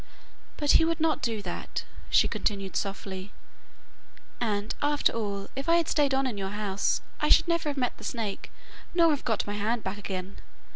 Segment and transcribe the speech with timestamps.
[0.57, 3.31] 'But he would not do that,' she continued softly,
[4.39, 7.77] 'and after all, if I had stayed on in your house, I should never have
[7.77, 8.51] met the snake,
[8.95, 10.37] nor have got my hand back again.